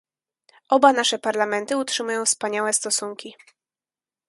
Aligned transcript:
Oba 0.69 0.93
nasze 0.93 1.19
Parlamenty 1.19 1.77
utrzymują 1.77 2.25
wspaniałe 2.25 2.73
stosunki 2.73 3.35